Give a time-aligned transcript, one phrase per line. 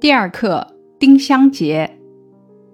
[0.00, 0.66] 第二课
[0.98, 1.98] 丁香结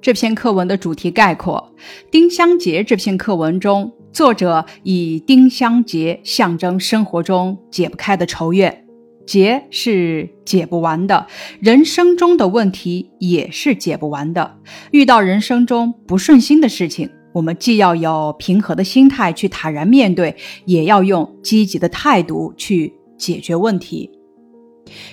[0.00, 1.74] 这篇课文的主题概括。
[2.08, 8.86] 丁香结这篇课文中，作者以丁香结象征生活中解不开的仇怨，
[9.26, 11.26] 结是解不完的，
[11.58, 14.58] 人生中的问题也是解不完的。
[14.92, 24.12] 遇到人生中不顺心的事情，我们既要有平和的心态去坦然面对，也要用积极的态度去解决问题。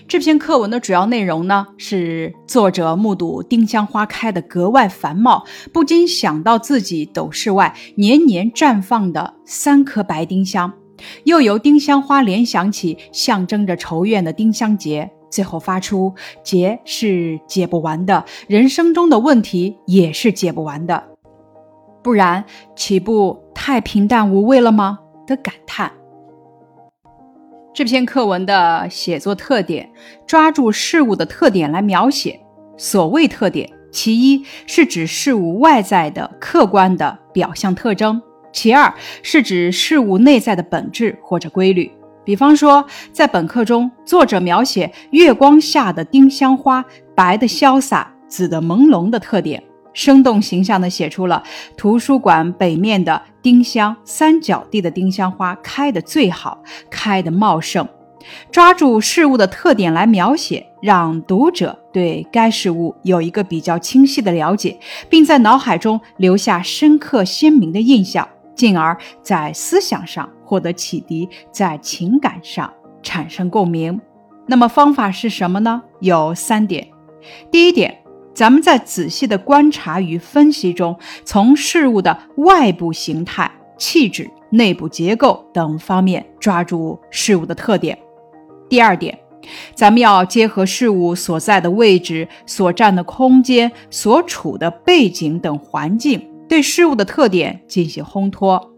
[0.08, 10.72] 这篇课文的主要内容呢，是作者目睹丁香花开得格外繁茂，不禁想到自己斗室外年年绽放的三颗白丁香，
[11.24, 21.04] 又由丁香花联想起象征着仇怨的丁香结，最后发出“结是解不完的，人生中的问题也是解不完的，
[22.04, 22.46] 不然
[22.76, 25.92] 岂不太平淡无味了吗？”的感叹。
[27.74, 29.90] 这篇课文的写作特点，
[30.28, 32.40] 抓住事物的特点来描写。
[32.78, 38.22] 所谓特点，其一是指事物外在的客观的表象特征，
[38.52, 38.94] 其二
[39.24, 41.92] 是指事物内在的本质或者规律。
[42.24, 49.62] 比方说，在本课中，作者描写月光下的丁香花，白的潇洒，紫的朦胧的特点。
[49.94, 51.44] 生动形象地写出了
[51.78, 57.88] 图书馆北面的丁香三角地的丁香花开得最好，开得茂盛。
[58.50, 64.80] 抓住事物的特点来描写，让读者对该事物有一个比较清晰的了解，
[65.10, 72.72] 并在脑海中留下深刻鲜明的印象，进而，在思想上获得启迪，在情感上
[73.02, 74.00] 产生共鸣。
[74.48, 75.82] 那么方法是什么呢？
[76.00, 76.88] 有三点。
[77.52, 78.03] 第一点。
[78.34, 87.98] 咱们在仔细的观察与分析中，从事物的外部形态、气质、内部结构等方面抓住事物的特点。
[88.68, 89.18] 第二点，
[89.76, 98.74] 咱们要结合事物所在的位置、所占的空间、所处的背景等环境，对事物的特点进行烘托。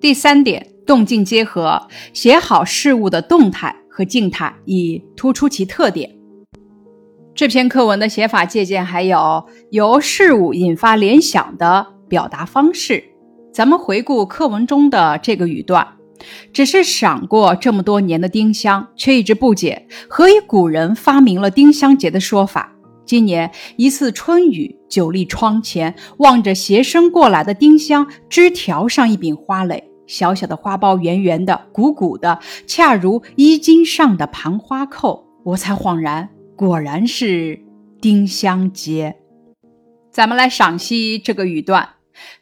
[0.00, 6.08] 第三点，动静结合，写好事物的动态和静态，以突出其特点。
[7.42, 13.02] 这篇课文的写法借鉴还有由事物引发联想的表达方式。
[13.52, 15.84] 咱们回顾课文中的这个语段，
[16.52, 22.72] 只是赏过这么多年的丁香，却一直不解何以古人发明了丁香节的说法。
[23.04, 32.38] 今年一次春雨，久立窗前，望着斜伸过来的丁香枝条上一柄花蕾，小小的花苞圆圆的、鼓鼓的，
[32.68, 36.28] 恰如衣襟上的盘花扣，我才恍然。
[36.56, 37.58] 果然是
[38.00, 39.16] 丁香结，
[40.10, 41.88] 咱们来赏析这个语段。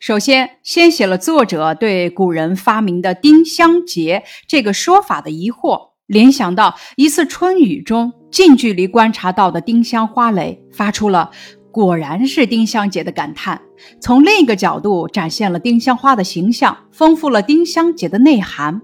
[0.01, 11.31] 首先，先写了作者对古人发明的丁香结这个说法的疑惑，联想到一次春雨中近距离观察到的丁香花蕾，发出了
[11.71, 13.63] “果然是丁香结”的感叹。
[14.01, 18.83] 从另一个角度展现了丁香花的形象，丰富了丁香结的内涵。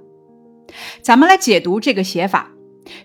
[1.02, 2.52] 咱们来解读这个写法，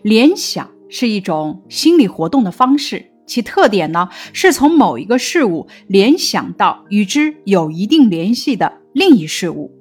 [0.03, 0.69] 联想。
[0.91, 9.71] 是一种心理活动的方式，其特点呢是从某一个事物联想到与之有一定联系的另一事物。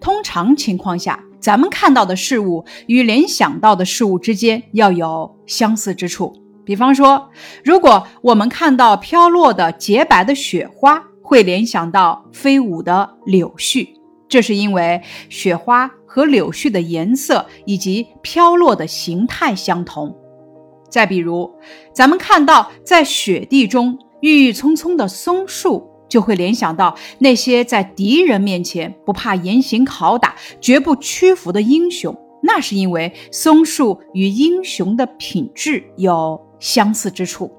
[0.00, 6.32] 通常情况下，咱们看到的事物与联想到的事物之间要有相似之处。
[6.64, 7.28] 比方说，
[7.62, 13.88] 如果我们看到飘落的洁白的雪花，会联想到飞舞的柳絮，
[14.28, 20.16] 这是因为雪花和柳絮的颜色以及飘落的形态相同。
[20.94, 21.50] 再比如，
[21.92, 32.16] 咱们看到在雪地中郁郁葱葱的松树，就会联想到那些在敌人面前不怕严刑拷打、绝不屈服的英雄。
[32.44, 37.50] 那是因为松树与英雄的品质有相似之处。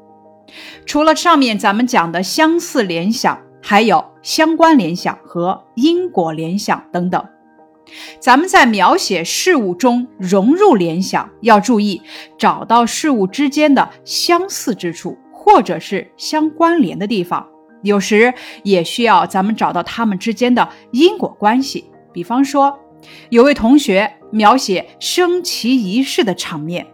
[0.86, 7.22] 除了上面咱们讲的相似联想，还有相关联想和因果联想等等。
[8.20, 12.02] 咱们在描写事物中融入联想，要注意
[12.38, 17.48] 找到事物之间的相似之处，或者是相关联的地方。
[17.84, 18.34] 有时
[18.64, 21.86] 也需要咱们找到它们之间的因果关系。
[22.12, 22.80] 比方说，
[23.30, 26.88] 有位同学描写升旗仪式的场面，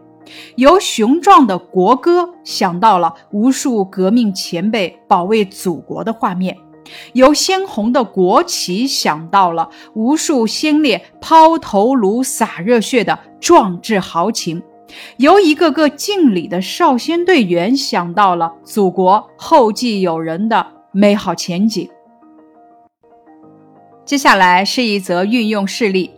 [0.57, 6.57] 由雄壮的国歌想到了无数革命前辈保卫祖国的画面。
[7.13, 14.61] 由鲜红的国旗想到了无数先烈抛头颅洒热血的壮志豪情，
[15.17, 21.89] 由一个个敬礼的少先队员想到了祖国后继有人的美好前景。
[24.03, 26.11] 接下来是一则运用事例：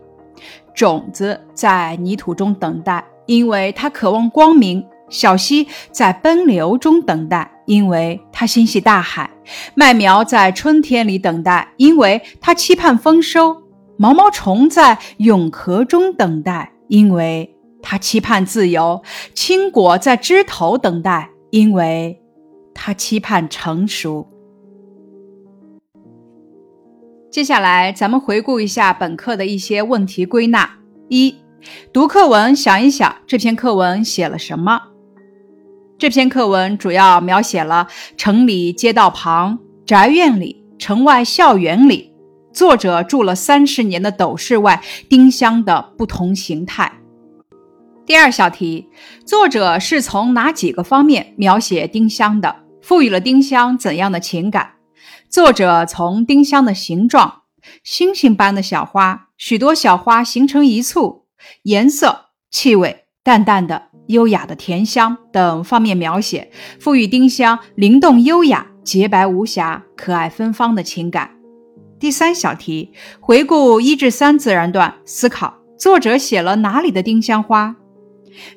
[0.73, 4.85] 种子在泥土中等待，因为它渴望光明。
[5.09, 9.29] 小溪在奔流中等待，因为它心系大海；
[9.75, 13.55] 麦苗在春天里等待，因为它期盼丰收；
[13.97, 19.01] 毛毛虫在蛹壳中等待，因为它期盼自由；
[19.33, 22.21] 青果在枝头等待，因为
[22.73, 24.27] 它期盼成熟。
[27.29, 30.77] 接下来，咱们回顾一下本课的一些问题归纳：
[31.09, 31.35] 一、
[31.91, 34.92] 读课文，想一想这篇课文写了什么。
[36.03, 42.11] 这篇课文主要描写了城里街道旁、宅院里、城外校园里，
[42.51, 46.91] 作者住了三十年的斗室外丁香的不同形态。
[48.05, 48.89] 第二小题，
[49.25, 52.53] 作者是从哪几个方面描写丁香的？
[52.81, 54.73] 赋予了丁香怎样的情感？
[55.29, 57.43] 作者从丁香的形状、
[57.81, 61.27] 星星般的小花、许多小花形成一簇、
[61.61, 63.92] 颜色、气味淡淡的。
[64.13, 66.49] 优雅的甜香等方面描写，
[66.79, 71.31] 赋予丁香灵动优雅、洁白无瑕、可爱芬芳的情感。
[71.99, 77.75] 第三小题，回顾一至三自然段，思考作者写了哪里的丁香花？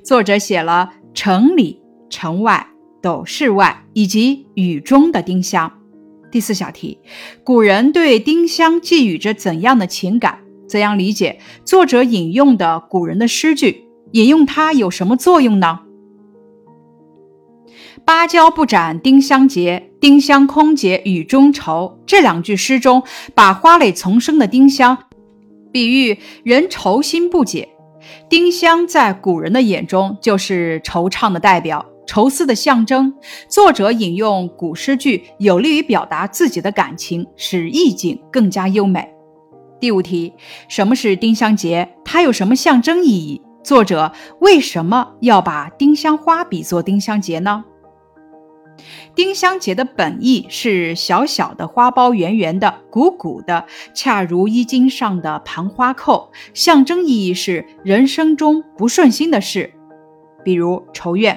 [0.04, 2.68] 作者写了城里、城外、
[3.02, 5.72] 斗室外以及雨中的丁香。
[6.32, 6.98] 第四小题，
[7.44, 10.38] 古人对丁香寄予着怎样的情感？
[10.68, 13.85] 怎样理解作者引用的古人的诗句？
[14.16, 15.80] 引用它有什么作用呢？
[18.06, 21.98] 芭蕉不展丁香结，丁香空结雨中愁。
[22.06, 23.02] 这两句诗中，
[23.34, 24.96] 把花蕾丛生的丁香
[25.70, 27.68] 比喻人愁心不解。
[28.30, 33.12] 丁香在古人的眼中就是惆怅的代表，愁思的象征。
[33.50, 39.06] 作者引用古诗句，有利于表达自己的感情，使意境更加优美。
[39.78, 40.32] 第五题，
[40.68, 41.86] 什么是丁香结？
[42.02, 43.42] 它有什么象征意义？
[43.66, 47.64] 作者为什么要把丁香花比作丁香结呢？
[49.16, 56.30] 丁香结的本意是小小的花苞，圆圆的、鼓鼓的，恰如衣襟上的盘花扣。
[56.54, 59.72] 象征意义是人生中不顺心的事，
[60.44, 61.36] 比如仇怨。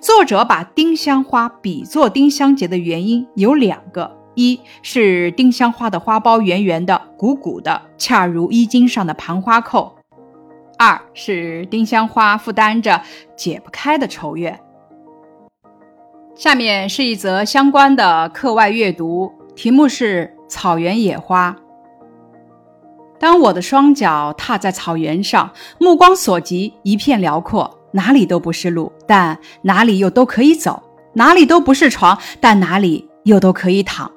[0.00, 9.95] 作者把丁香花比作丁香结的原因有两个：一是丁香花的花苞圆圆的、鼓鼓的，恰如衣襟上的盘花扣。
[10.78, 13.00] 二是丁香花负担着
[13.36, 14.58] 解不开的愁怨。
[16.34, 21.50] 下面是一则相关的课外阅读，题目是《草原野花》。
[23.18, 30.82] 当我的双脚踏在草原上，目光所及一片辽阔，哪里都不是路，但哪里又都可以走；
[31.14, 34.12] 哪里都不是床，但哪里又都可以躺。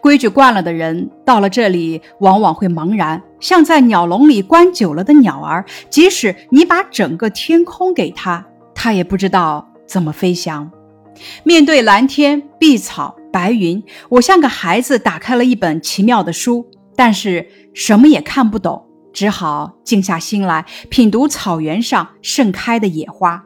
[0.00, 5.64] 规矩惯了的人，到了这里往往会茫然，像在鸟笼里关久了的鸟儿。
[5.88, 10.70] 即使你把整个天空给他，他也不知道怎么飞翔。
[11.42, 23.42] 面对蓝天、碧草、白云，我像个孩子打开了一本奇妙的书，但是什么也看不懂，只好静下心来品读草原上盛开的野花。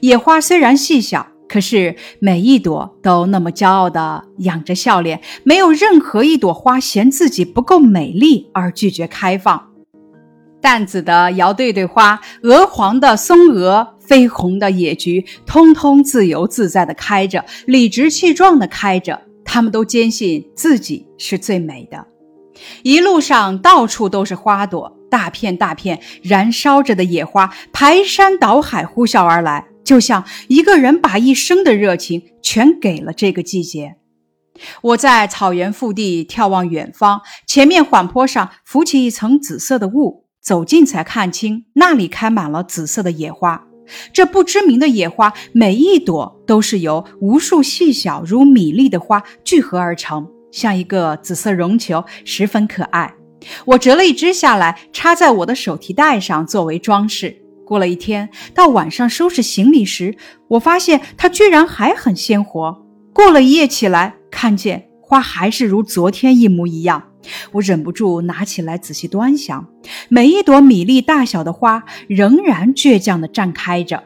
[0.00, 1.26] 野花虽然细小。
[1.48, 9.70] 可是每一朵都那么骄傲地仰着笑脸，没有任何一朵花嫌自己不够美丽而拒绝开放。
[10.60, 19.22] 淡紫的姚对对花，鹅黄的松鹅，绯红的野菊，通通自由自在地开着，理直气壮地开着。
[19.44, 22.04] 他们都坚信自己是最美的。
[22.82, 29.66] 一路上到处都是花朵，大片大片燃烧着的野花，排山倒海呼啸而来。
[29.86, 33.96] 就像一个人把一生的热情全给了这个季节。
[34.82, 43.66] 我在草原腹地眺望远方，前面缓坡上浮起一层紫色的雾，走近才看清，那里开满了紫色的野花。
[44.12, 53.14] 这不知名的野花，每一朵都是由无数细小如米粒的花聚合而成，像一个紫色绒球，十分可爱。
[53.66, 57.45] 我折了一支下来，插在我的手提袋上作为装饰。
[57.66, 60.16] 过了一天，到晚上收拾行李时，
[60.48, 62.86] 我发现它居然还很鲜活。
[63.12, 67.02] 过了一夜起来，看见花还是如昨天一模一样，
[67.52, 69.66] 我忍不住拿起来仔细端详，
[70.08, 74.04] 每一朵米粒大小的花仍然倔强地绽开着。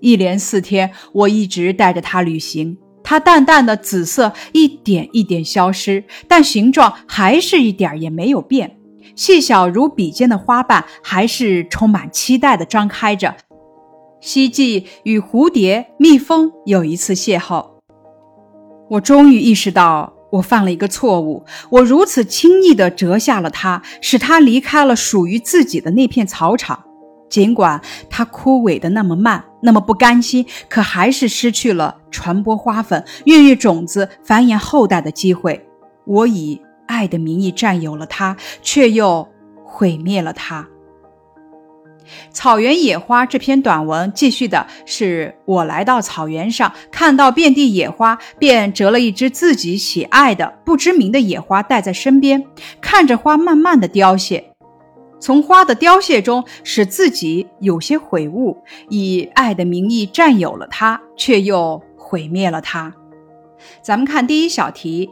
[0.00, 8.79] 一连四天，我一直带着它旅行，它淡淡的紫色一点一点消失，但形状还是一点也没有变。
[9.16, 13.34] 细小如笔尖的花瓣，还是充满期待地张开着。
[14.20, 17.66] 希冀与蝴蝶、蜜蜂有一次邂逅，
[18.90, 21.44] 我终于意识到我犯了一个错误。
[21.70, 26.84] 我如此轻易地折下了它，使它离开了属于自己的那片草场。
[27.30, 35.64] 尽管它枯萎的那么慢，那么不甘心，可还是失去了传播花粉、孕育种子、繁衍后代的机会。
[36.04, 39.28] 我以爱的名义占有了它，却又
[39.64, 40.66] 毁灭了它。
[42.32, 52.44] 草原野花这篇短文继续的是我来到草原上，看到遍地野花，便折了一只自己喜爱的不知名的野花带在身边，
[52.80, 54.52] 看着花慢慢的凋谢。
[55.20, 58.56] 从花的凋谢中，使自己有些悔悟，
[58.88, 62.92] 以爱的名义占有了它，却又毁灭了它。
[63.82, 65.10] 咱们看第一小题，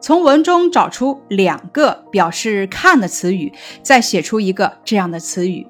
[0.00, 3.52] 从文中找出两个表示看的词语，
[3.82, 5.66] 再写出一个这样的词语。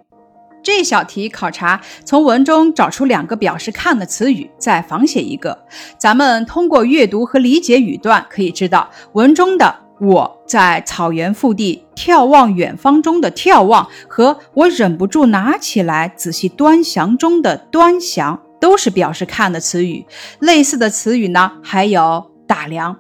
[0.63, 5.65] 这小题考察从文中找出两个表示看的词语，再仿写一个。
[5.97, 9.75] 咱们通过阅读和理解语段，可以知道文中的。
[10.01, 20.07] 我在草原腹地眺望远方中的眺望，和我忍不住拿起来仔细端详中的端详，都是表示看的词语。
[20.39, 22.97] 类似的词语呢，还有打量。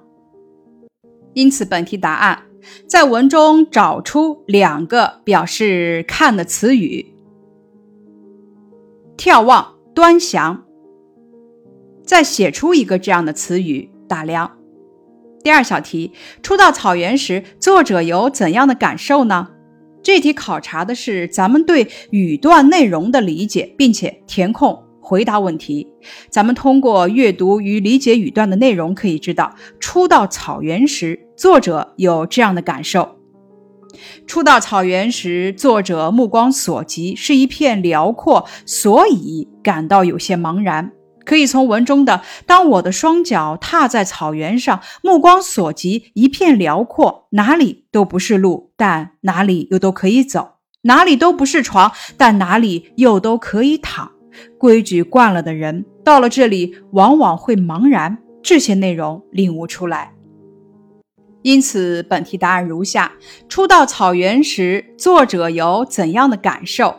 [1.34, 2.42] 因此，本题答案
[2.86, 7.14] 在文中找出两个表示看的词语：
[9.16, 10.64] 眺望、端详。
[12.04, 14.58] 再写出一个这样的词语：打量。
[15.44, 19.48] 第二小题，初到草原时，作者有怎样的感受呢？
[20.02, 25.88] 这题考察的是咱们对语段内容的理解，并且填空回答问题。
[26.28, 33.16] 咱们通过阅读与理解语段的内容，可以知道初到草原时，作者有这样的感受：
[34.26, 40.92] 初到草原时，作者目光所及是一片辽阔，所以感到有些茫然。
[41.24, 54.12] 可以从文中的“当我的双脚踏在草原上，目光所及一片辽阔，哪里都不是路，但哪里又都可以走；哪里都不是床，但哪里又都可以躺。
[54.58, 58.18] 规矩惯了的人，到了这里往往会茫然。
[58.40, 60.14] 这些内容领悟出来。
[61.42, 63.12] 因此，本题答案如下：
[63.48, 66.94] 初到草原时，作者有怎样的感受？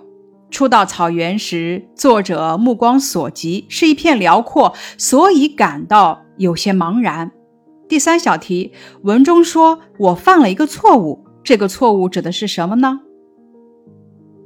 [0.51, 7.31] 初到草原时，作者目光所及是一片辽阔，所以感到有些茫然。
[7.87, 12.99] 第三小题，文中说我犯了一个错误，这个错误指的是什么呢？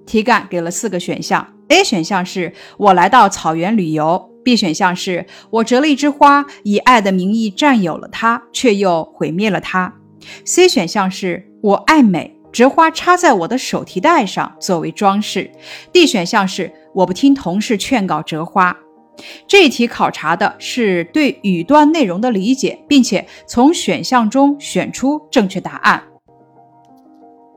[0.06, 9.94] 题干给了四个选项：A 选项是我来到草原旅游；B 选项是我折了一枝花，以爱的名义占有了它，却又毁灭了它
[10.46, 12.40] ；C 选项是我爱美。
[12.52, 15.50] 折花插在我的手提袋上作为装饰。
[15.92, 18.78] D 选项是我不听同事劝告折花。
[19.48, 26.04] 这一题考察的是对语段内容的理解，并且从选项中选出正确答案。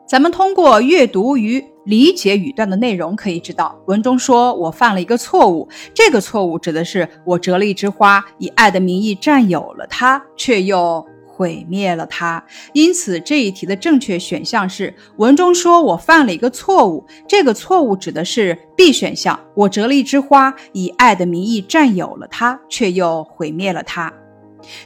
[0.08, 11.06] 咱们通过阅读与理解语段的内容，可以知道文中说我犯了一个错误，这个错误指的是我折了一枝花，以爱的名义占有了它，却又。
[11.38, 24.10] 毁灭了它，因此这一题的正确选项是文中说我犯了一个错误，这个错误指的是 B 选项，我折了一枝花，以爱的名义占有了它，却又毁灭了它。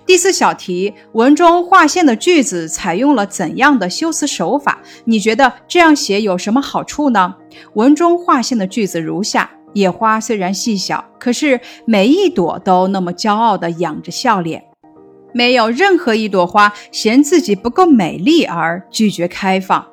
[0.07, 4.81] 第四小题，文中划线的句子采用了怎样的修辞手法？
[5.05, 7.35] 你觉得这样写有什么好处呢？
[7.75, 14.65] 文中划线的句子如下：野花虽然细小，可是每一朵都那么骄傲地仰着笑脸。
[15.33, 19.87] 没有任何一朵花嫌自己不够美丽而拒绝开放。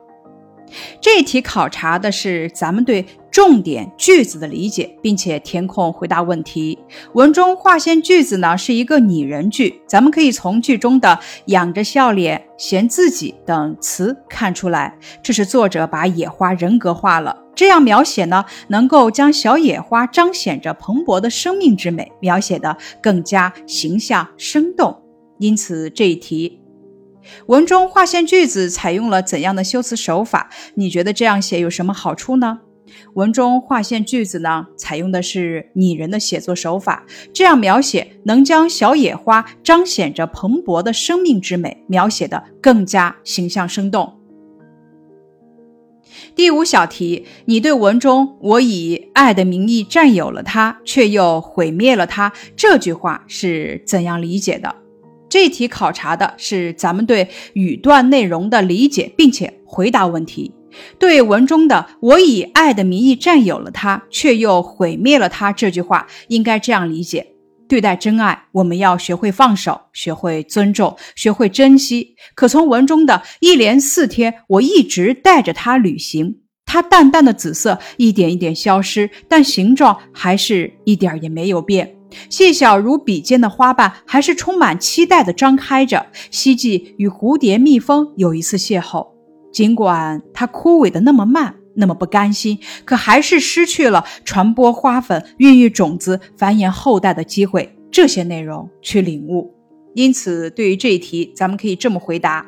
[1.00, 3.06] 这一题考察的是咱们对
[3.38, 6.76] 重点句子的理解，并且填空回答问题。
[7.14, 17.38] 文中划线句子呢是一个拟人句，咱们可以从句中的“仰着笑脸”“嫌自己”等词看出来，这是作者把野花人格化了。
[17.54, 25.04] 这样描写呢，能够将小野花彰显着蓬勃的生命之美描写的更加形象生动。
[25.38, 26.60] 因此，这一题
[27.46, 30.50] 文中划线句子采用了怎样的修辞手法？
[30.74, 32.62] 你觉得这样写有什么好处呢？
[33.14, 44.14] 文中划线句子呢，采用的是拟人的写作手法，这样描写能将小野花彰显着蓬勃的生命之美描写的更加形象生动。
[46.36, 54.76] 第五小题，你对文中“我以爱的名义占有了它，却又毁灭了它”这句话是怎样理解的？
[55.30, 60.54] 这题考察的是咱们对语段内容的理解，并且回答问题。
[61.00, 67.34] 对文中的“我以爱的名义占有了它，却又毁灭了它”这句话，应该这样理解：
[67.68, 72.16] 对待真爱，我们要学会放手，学会尊重，学会珍惜。
[72.36, 81.94] 可从文中的一连四天，我一直带着它旅行，它淡淡的紫色一点一点消失，但形状还是一点也没有变。
[82.30, 89.17] 细小如笔尖的花瓣还是充满期待的张开着，希冀与蝴蝶、蜜蜂有一次邂逅。
[89.58, 97.76] 尽管它枯萎的那么慢，那么不甘心，可还是失去了传播花粉、孕育种子、繁衍后代的机会。
[97.90, 99.52] 这些内容去领悟。
[99.96, 102.46] 因此，对于这一题，咱们可以这么回答：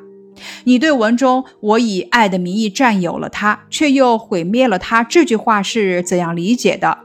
[0.66, 7.00] 你对文中“我以爱的名义占有了它，却又毁灭了它”这句话是怎样理解的？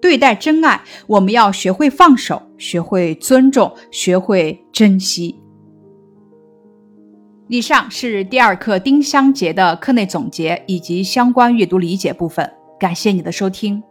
[0.00, 5.38] 对待真爱，我们要学会放手，学会尊重，学会珍惜。
[7.50, 13.82] 以上是第二课丁香结的课内总结以及相关阅读理解部分，感谢你的收听。